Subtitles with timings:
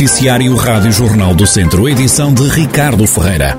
[0.00, 3.58] Noticiário Rádio Jornal do Centro, edição de Ricardo Ferreira.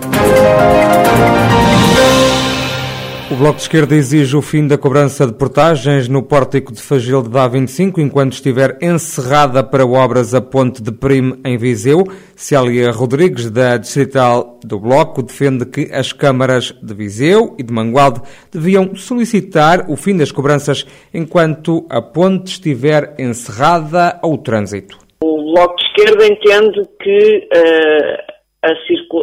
[3.29, 7.21] O Bloco de Esquerda exige o fim da cobrança de portagens no pórtico de Fagil
[7.21, 12.07] de Dá 25 enquanto estiver encerrada para obras a ponte de Prime em Viseu.
[12.35, 18.19] Célia Rodrigues, da Distrital do Bloco, defende que as câmaras de Viseu e de Mangualde
[18.51, 25.10] deviam solicitar o fim das cobranças enquanto a ponte estiver encerrada ao trânsito.
[25.23, 28.41] O Bloco de Esquerda entende que uh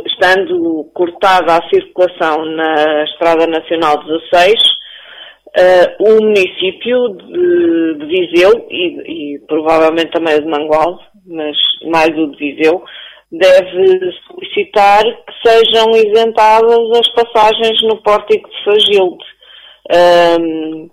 [0.06, 4.58] estando cortada a circulação na Estrada Nacional 16, uh,
[5.56, 11.56] eh, o município de, de Viseu e, e, provavelmente também o de Mangualde, mas
[11.86, 12.82] mais o de Viseu,
[13.30, 19.24] deve solicitar que sejam isentadas as passagens no pórtico de Fagilde.
[20.40, 20.90] Um,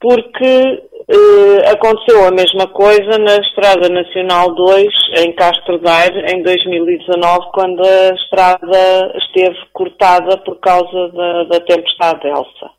[0.00, 4.86] porque Uh, aconteceu a mesma coisa na Estrada Nacional 2,
[5.24, 12.26] em Castro Daire, em 2019, quando a estrada esteve cortada por causa da, da tempestade
[12.26, 12.70] Elsa.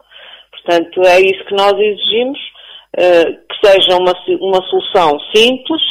[0.51, 2.37] Portanto, é isso que nós exigimos,
[2.97, 5.81] uh, que seja uma, uma solução simples,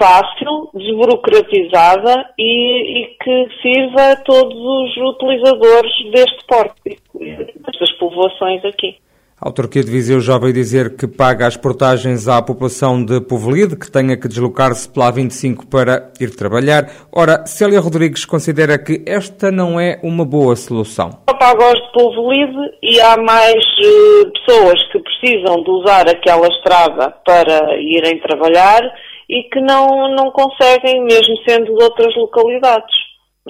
[0.00, 8.96] fácil, desburocratizada e, e, que sirva a todos os utilizadores deste porto, destas povoações aqui.
[9.40, 13.78] A autarquia de Viseu já veio dizer que paga as portagens à população de Povelide,
[13.78, 16.90] que tenha que deslocar-se pela A25 para ir trabalhar.
[17.12, 21.22] Ora, Célia Rodrigues considera que esta não é uma boa solução.
[21.28, 26.48] Eu pago aos de Povelide e há mais uh, pessoas que precisam de usar aquela
[26.48, 28.82] estrada para irem trabalhar
[29.30, 32.96] e que não, não conseguem, mesmo sendo de outras localidades.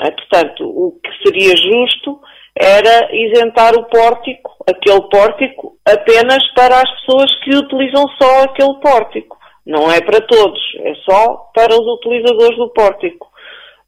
[0.01, 0.11] É?
[0.11, 2.21] Portanto, o que seria justo
[2.59, 9.39] era isentar o pórtico, aquele pórtico, apenas para as pessoas que utilizam só aquele pórtico.
[9.65, 13.29] Não é para todos, é só para os utilizadores do pórtico.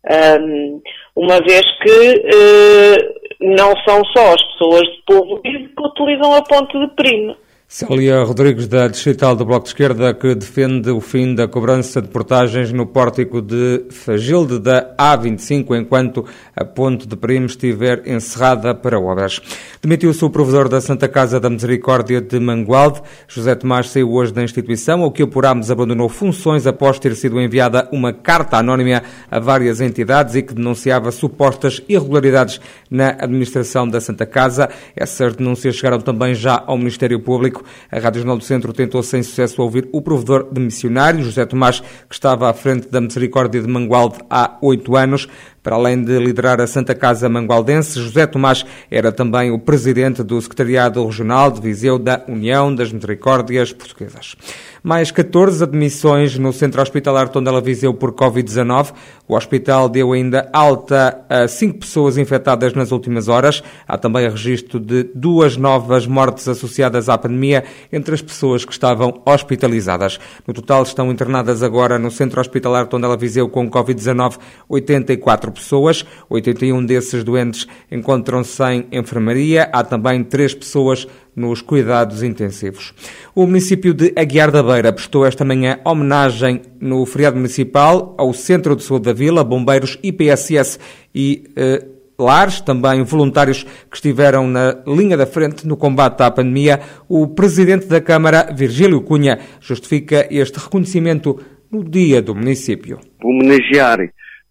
[0.08, 0.80] Um,
[1.16, 6.78] uma vez que uh, não são só as pessoas de povo que utilizam a ponte
[6.78, 7.36] de primo.
[7.72, 12.08] Célia Rodrigues, da Distrital do Bloco de Esquerda, que defende o fim da cobrança de
[12.08, 16.24] portagens no pórtico de Fagilde da A25, enquanto
[16.56, 19.40] a ponte de Primo estiver encerrada para obras.
[19.80, 23.02] Demitiu-se o provedor da Santa Casa da Misericórdia de Mangualde.
[23.28, 27.88] José Tomás saiu hoje da instituição, o que apurámos abandonou funções após ter sido enviada
[27.92, 29.00] uma carta anónima
[29.30, 32.60] a várias entidades e que denunciava supostas irregularidades
[32.90, 34.68] na administração da Santa Casa.
[34.96, 37.59] Essas denúncias chegaram também já ao Ministério Público.
[37.90, 41.80] A Rádio Jornal do Centro tentou sem sucesso ouvir o provedor de missionários, José Tomás,
[41.80, 45.28] que estava à frente da Misericórdia de Mangualde há oito anos.
[45.62, 50.40] Para além de liderar a Santa Casa Mangualdense, José Tomás era também o presidente do
[50.40, 54.36] Secretariado Regional de Viseu da União das Misericórdias Portuguesas.
[54.82, 58.94] Mais 14 admissões no Centro Hospitalar Tondela Viseu por Covid-19.
[59.28, 63.62] O hospital deu ainda alta a cinco pessoas infectadas nas últimas horas.
[63.86, 69.20] Há também registro de duas novas mortes associadas à pandemia entre as pessoas que estavam
[69.26, 70.18] hospitalizadas.
[70.46, 76.06] No total estão internadas agora no Centro Hospitalar Tondela Viseu com Covid-19 84 quatro pessoas,
[76.28, 82.94] 81 desses doentes encontram-se em enfermaria, há também três pessoas nos cuidados intensivos.
[83.34, 88.76] O município de Aguiar da Beira prestou esta manhã homenagem no feriado municipal ao Centro
[88.76, 90.78] de Saúde da Vila, bombeiros, IPSS
[91.14, 91.84] e eh,
[92.18, 96.80] lares, também voluntários que estiveram na linha da frente no combate à pandemia.
[97.08, 101.40] O presidente da Câmara, Virgílio Cunha, justifica este reconhecimento
[101.70, 102.98] no dia do município.
[103.22, 103.98] Homenagear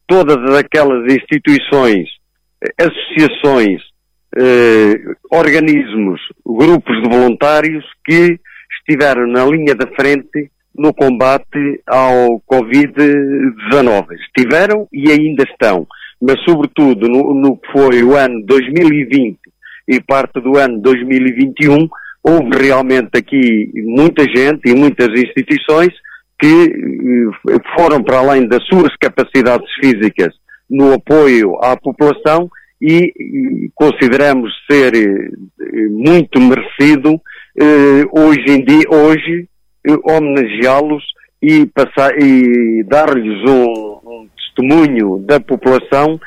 [0.10, 2.10] todas aquelas instituições,
[2.82, 3.80] associações,
[4.36, 4.96] eh,
[5.32, 8.40] organismos, grupos de voluntários que
[8.80, 14.08] estiveram na linha da frente no combate ao Covid-19.
[14.26, 15.86] Estiveram e ainda estão,
[16.20, 19.38] mas sobretudo no, no que foi o ano 2020
[19.88, 21.88] e parte do ano 2021,
[22.24, 25.94] houve realmente aqui muita gente e muitas instituições
[26.40, 26.72] que
[27.50, 30.34] eh, foram para além das suas capacidades físicas
[30.70, 32.50] no apoio à população
[32.82, 35.30] e consideramos ser eh,
[35.90, 37.20] muito merecido
[37.60, 39.50] eh, hoje em dia, hoje,
[40.04, 41.04] homenageá-los
[41.42, 41.70] e,
[42.20, 46.20] e dar-lhes um, um testemunho da população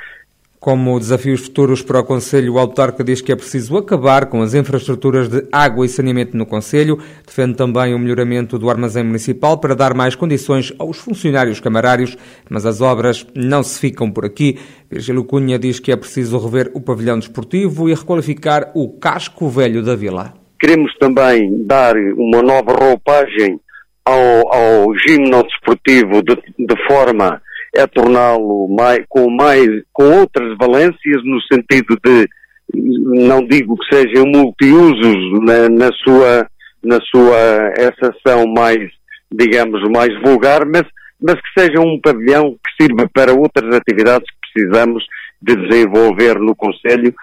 [0.62, 4.54] como desafios futuros para o Conselho, o autarca diz que é preciso acabar com as
[4.54, 7.00] infraestruturas de água e saneamento no Conselho.
[7.26, 12.16] Defende também o melhoramento do armazém municipal para dar mais condições aos funcionários camarários,
[12.48, 14.56] mas as obras não se ficam por aqui.
[14.88, 19.82] Virgílio Cunha diz que é preciso rever o pavilhão desportivo e requalificar o casco velho
[19.82, 20.32] da vila.
[20.60, 23.58] Queremos também dar uma nova roupagem
[24.04, 27.42] ao, ao gimnasio desportivo de, de forma
[27.74, 32.28] é torná-lo mais, com mais, com outras valências no sentido de,
[32.74, 36.46] não digo que sejam multiusos na, na sua,
[36.82, 38.90] na sua exceção mais,
[39.32, 40.84] digamos, mais vulgar, mas,
[41.20, 45.04] mas que seja um pavilhão que sirva para outras atividades que precisamos
[45.40, 47.14] de desenvolver no Conselho.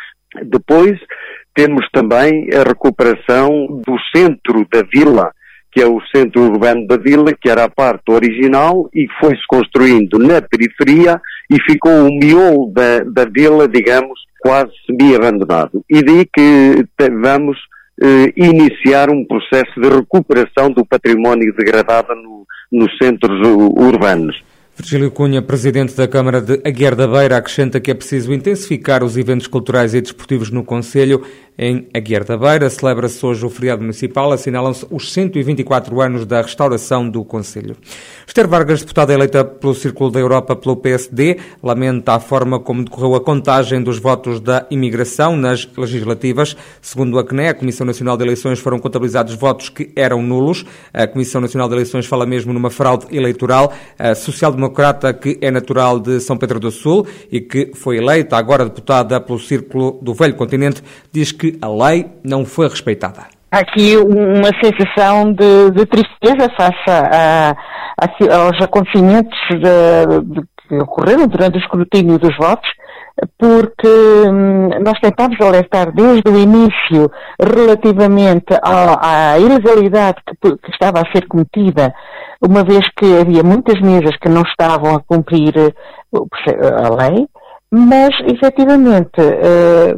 [0.44, 1.00] Depois,
[1.56, 5.32] temos também a recuperação do centro da vila,
[5.72, 10.18] que é o centro urbano da vila, que era a parte original e foi-se construindo
[10.18, 15.84] na periferia e ficou o miolo da, da vila, digamos, quase semi-abandonado.
[15.90, 16.86] E daí que
[17.22, 17.58] vamos
[18.02, 24.42] eh, iniciar um processo de recuperação do património degradado no, nos centros urbanos.
[24.80, 29.18] Virgílio Cunha, presidente da Câmara de Aguiar da Beira, acrescenta que é preciso intensificar os
[29.18, 31.22] eventos culturais e desportivos no Conselho
[31.62, 37.10] em Aguiar da Beira, celebra-se hoje o feriado municipal, assinalam-se os 124 anos da restauração
[37.10, 37.76] do Conselho.
[38.26, 43.14] Esther Vargas, deputada eleita pelo Círculo da Europa pelo PSD, lamenta a forma como decorreu
[43.14, 46.56] a contagem dos votos da imigração nas legislativas.
[46.82, 50.66] Segundo a CNE, a Comissão Nacional de Eleições, foram contabilizados votos que eram nulos.
[50.94, 53.74] A Comissão Nacional de Eleições fala mesmo numa fraude eleitoral.
[53.98, 54.16] A
[54.70, 59.20] social-democrata, que é natural de São Pedro do Sul e que foi eleita agora deputada
[59.20, 63.26] pelo Círculo do Velho Continente, diz que a lei não foi respeitada.
[63.52, 67.56] Há aqui uma sensação de, de tristeza face a,
[68.00, 72.70] a, aos acontecimentos de, de, que ocorreram durante o escrutínio dos votos,
[73.38, 77.12] porque hum, nós tentámos alertar desde o início
[77.42, 81.94] relativamente à, à ilegalidade que, que, estava a ser cometida,
[82.42, 85.54] uma vez que havia muitas mesas que não estavam a cumprir
[86.12, 87.28] a lei,
[87.72, 89.96] mas efetivamente eh,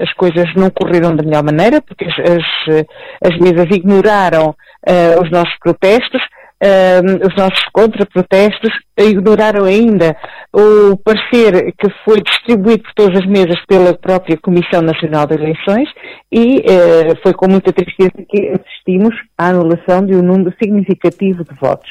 [0.00, 2.86] as coisas não correram da melhor maneira, porque as, as,
[3.32, 6.22] as mesas ignoraram uh, os nossos protestos,
[6.62, 10.16] uh, os nossos contra-protestos, ignoraram ainda
[10.52, 15.88] o parecer que foi distribuído por todas as mesas pela própria Comissão Nacional de Eleições
[16.32, 21.54] e uh, foi com muita tristeza que assistimos à anulação de um número significativo de
[21.60, 21.90] votos.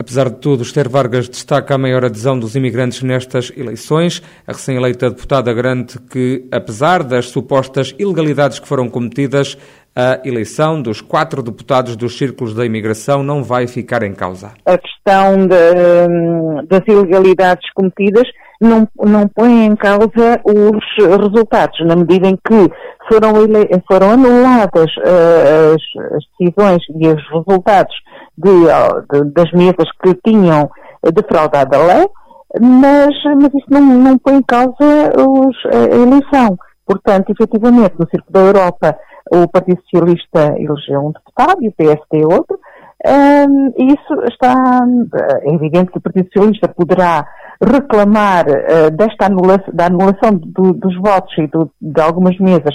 [0.00, 4.22] Apesar de tudo, Esther Vargas destaca a maior adesão dos imigrantes nestas eleições.
[4.46, 9.58] A recém-eleita deputada garante que, apesar das supostas ilegalidades que foram cometidas,
[9.94, 14.52] a eleição dos quatro deputados dos círculos da imigração não vai ficar em causa.
[14.64, 18.28] A questão de, das ilegalidades cometidas
[18.60, 22.72] não, não põe em causa os resultados, na medida em que
[23.08, 23.32] foram,
[23.90, 27.94] foram anuladas uh, as, as decisões e os resultados
[28.36, 30.70] de, de, das mesas que tinham
[31.12, 32.08] defraudado a lei,
[32.60, 34.74] mas, mas isso não, não põe em causa
[35.16, 36.58] os, a eleição.
[36.88, 38.98] Portanto, efetivamente, no Círculo da Europa,
[39.30, 42.58] o Partido Socialista elegeu um deputado e o PSD outro.
[43.06, 44.54] Um, isso está,
[45.42, 47.28] é evidente que o Partido Socialista poderá
[47.62, 52.74] reclamar uh, desta anulação, da anulação do, dos votos e do, de algumas mesas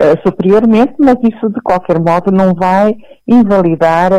[0.00, 2.94] uh, superiormente, mas isso de qualquer modo não vai
[3.26, 4.12] invalidar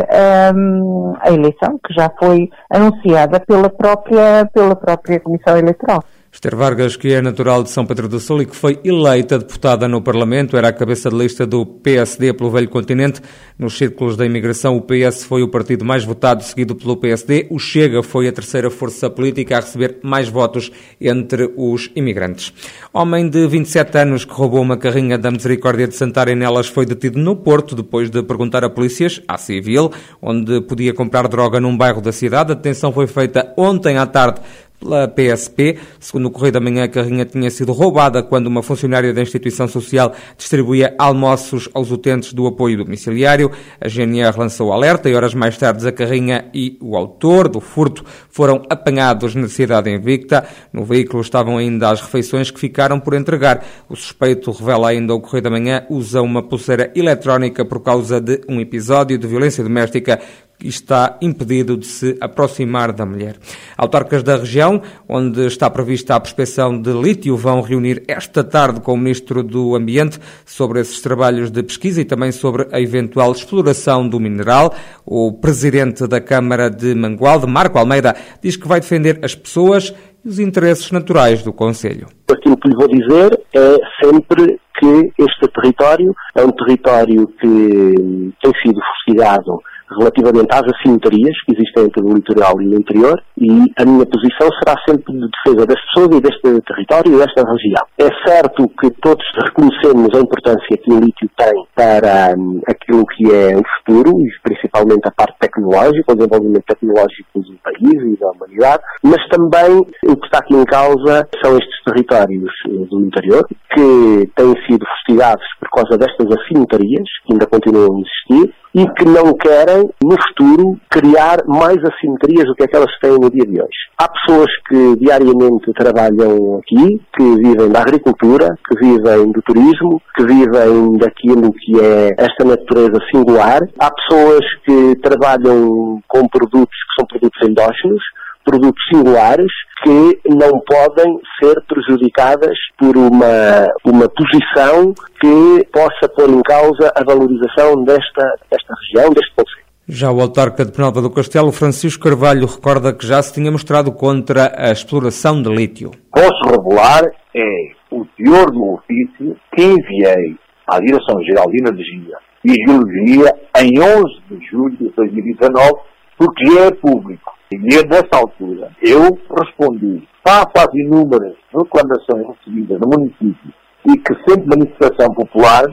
[0.54, 6.02] um, a eleição que já foi anunciada pela própria, pela própria Comissão Eleitoral.
[6.36, 9.88] Esther Vargas, que é natural de São Pedro do Sul e que foi eleita deputada
[9.88, 13.22] no Parlamento, era a cabeça de lista do PSD pelo Velho Continente.
[13.58, 17.46] Nos círculos da imigração, o PS foi o partido mais votado, seguido pelo PSD.
[17.48, 20.70] O Chega foi a terceira força política a receber mais votos
[21.00, 22.52] entre os imigrantes.
[22.92, 27.18] Homem de 27 anos que roubou uma carrinha da Misericórdia de Santarém nelas foi detido
[27.18, 32.02] no Porto depois de perguntar a polícias, à civil, onde podia comprar droga num bairro
[32.02, 32.52] da cidade.
[32.52, 34.42] A detenção foi feita ontem à tarde
[34.78, 35.78] pela PSP.
[35.98, 39.66] Segundo o Correio da Manhã, a carrinha tinha sido roubada quando uma funcionária da instituição
[39.68, 43.50] social distribuía almoços aos utentes do apoio domiciliário.
[43.80, 48.04] A GNR lançou alerta e horas mais tarde a carrinha e o autor do furto
[48.30, 50.46] foram apanhados na cidade invicta.
[50.72, 53.64] No veículo estavam ainda as refeições que ficaram por entregar.
[53.88, 58.40] O suspeito, revela ainda o Correio da Manhã, usa uma pulseira eletrónica por causa de
[58.48, 60.20] um episódio de violência doméstica
[60.62, 63.36] está impedido de se aproximar da mulher.
[63.76, 68.94] Autarcas da região, onde está prevista a prospecção de lítio, vão reunir esta tarde com
[68.94, 74.08] o Ministro do Ambiente sobre esses trabalhos de pesquisa e também sobre a eventual exploração
[74.08, 74.74] do mineral.
[75.04, 79.94] O Presidente da Câmara de Mangualde, Marco Almeida, diz que vai defender as pessoas
[80.24, 82.08] e os interesses naturais do Conselho.
[82.30, 87.94] Aquilo que lhe vou dizer é sempre que este território é um território que
[88.42, 89.62] tem sido fustigado
[89.98, 94.48] relativamente às assimetrias que existem entre o litoral e o interior e a minha posição
[94.58, 97.84] será sempre de defesa das pessoas e deste território e desta região.
[97.98, 103.32] É certo que todos reconhecemos a importância que o lítio tem para um, aquilo que
[103.32, 108.30] é o futuro e principalmente a parte tecnológica, o desenvolvimento tecnológico do país e da
[108.30, 113.46] humanidade, mas também o que está aqui em causa são estes territórios eh, do interior
[113.74, 119.06] que têm sido fustigados por causa destas assimetrias que ainda continuam a existir e que
[119.06, 123.58] não querem, no futuro, criar mais assimetrias do que aquelas que têm no dia de
[123.58, 123.78] hoje.
[123.96, 130.26] Há pessoas que diariamente trabalham aqui, que vivem da agricultura, que vivem do turismo, que
[130.26, 133.62] vivem daquilo que é esta natureza singular.
[133.78, 138.02] Há pessoas que trabalham com produtos que são produtos endógenos,
[138.44, 139.50] produtos singulares
[139.82, 147.04] que não podem ser prejudicadas por uma, uma posição que possa pôr em causa a
[147.04, 149.66] valorização desta, desta região, deste conceito.
[149.88, 153.92] Já o autarca de Penalva do Castelo, Francisco Carvalho, recorda que já se tinha mostrado
[153.92, 155.92] contra a exploração de lítio.
[156.10, 157.04] Posso revelar
[157.34, 164.22] é o teor do ofício que enviei à Direção-Geral de Energia e Geologia em 11
[164.30, 165.72] de julho de 2019,
[166.18, 167.35] porque é público.
[167.52, 173.52] E nessa altura, eu respondi, face às inúmeras reclamações recebidas no município
[173.86, 175.64] e que sempre manifestação popular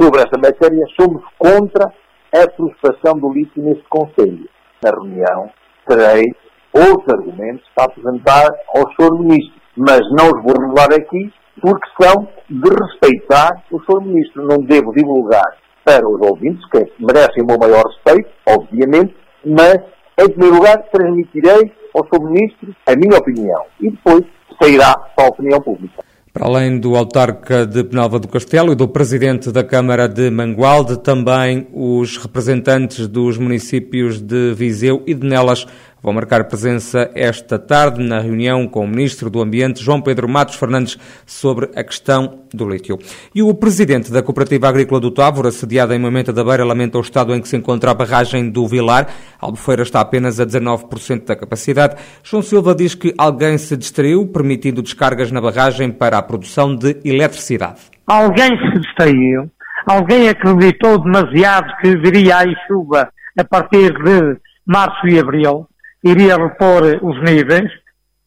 [0.00, 1.92] sobre esta matéria, somos contra
[2.32, 4.48] a prospecção do lítio neste Conselho.
[4.82, 5.50] Na reunião,
[5.86, 6.24] terei
[6.72, 9.18] outros argumentos para apresentar ao Sr.
[9.18, 14.00] Ministro, mas não os vou revelar aqui porque são de respeitar o Sr.
[14.02, 14.46] Ministro.
[14.46, 19.78] Não devo divulgar para os ouvintes, que merecem o meu maior respeito, obviamente, mas
[20.18, 22.30] em primeiro lugar, transmitirei ao Sr.
[22.30, 24.24] Ministro a minha opinião e depois
[24.60, 26.02] sairá para a opinião pública.
[26.32, 30.98] Para além do autarca de Penalva do Castelo e do presidente da Câmara de Mangualde,
[30.98, 35.66] também os representantes dos municípios de Viseu e de Nelas
[36.02, 40.56] vão marcar presença esta tarde na reunião com o Ministro do Ambiente, João Pedro Matos
[40.56, 42.98] Fernandes, sobre a questão do lítio.
[43.34, 47.00] E o Presidente da Cooperativa Agrícola do Távora, sediada em Moimenta da Beira, lamenta o
[47.00, 49.08] estado em que se encontra a barragem do Vilar.
[49.40, 51.96] A Albufeira está apenas a 19% da capacidade.
[52.22, 56.96] João Silva diz que alguém se distraiu, permitindo descargas na barragem para a produção de
[57.04, 57.80] eletricidade.
[58.06, 59.50] Alguém se distraiu.
[59.86, 64.36] Alguém acreditou demasiado que viria a chuva a partir de
[64.66, 65.66] março e abril
[66.04, 67.70] iria repor os níveis,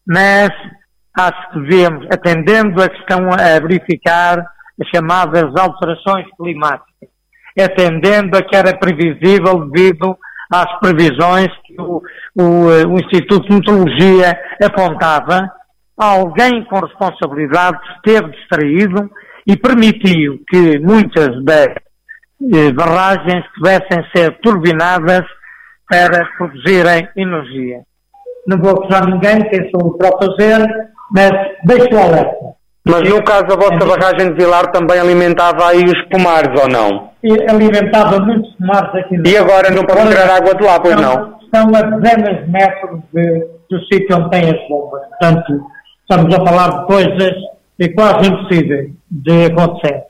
[0.08, 0.50] mas
[1.18, 4.40] acho que devemos, atendendo a questão a verificar
[4.82, 7.10] as chamadas alterações climáticas,
[7.60, 10.18] atendendo a que era previsível devido
[10.52, 12.02] às previsões que o,
[12.36, 15.50] o, o Instituto de Meteorologia apontava,
[15.98, 19.10] alguém com responsabilidade esteve distraído
[19.48, 21.68] e permitiu que muitas das
[22.54, 25.24] eh, barragens pudessem ser turbinadas
[25.92, 27.82] para produzirem energia.
[28.48, 30.66] Não vou acusar ninguém, quem sou para fazer,
[31.12, 31.32] mas
[31.66, 32.52] deixo o alerta.
[32.88, 37.12] Mas no caso a vossa barragem de Vilar também alimentava aí os pomares ou não?
[37.22, 39.22] E alimentava muitos pomares aqui.
[39.24, 41.36] E agora não pode tirar água de lá, pois não?
[41.42, 45.02] Estão a dezenas de metros de, do sítio onde tem as bombas.
[45.10, 45.62] Portanto,
[46.10, 47.34] estamos a falar de coisas
[47.96, 50.04] quase impossíveis de acontecer.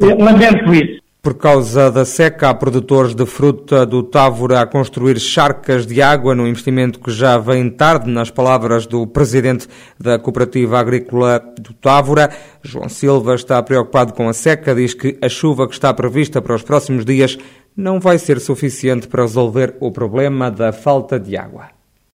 [0.00, 1.03] Lamento isso.
[1.24, 6.34] Por causa da seca, há produtores de fruta do Távora a construir charcas de água
[6.34, 9.66] no investimento que já vem tarde, nas palavras do presidente
[9.98, 12.30] da Cooperativa Agrícola do Távora.
[12.62, 16.56] João Silva está preocupado com a seca, diz que a chuva que está prevista para
[16.56, 17.38] os próximos dias
[17.74, 21.70] não vai ser suficiente para resolver o problema da falta de água.